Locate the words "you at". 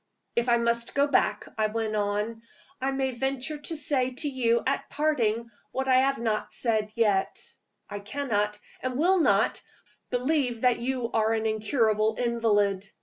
4.27-4.89